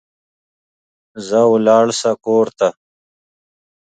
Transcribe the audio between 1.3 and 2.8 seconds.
ولاړ سه کور ته